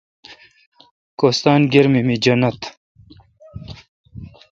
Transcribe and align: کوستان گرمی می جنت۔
کوستان 1.19 1.61
گرمی 1.73 2.01
می 2.07 2.15
جنت۔ 2.23 2.59